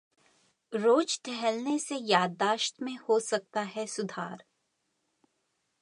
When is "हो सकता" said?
3.09-3.61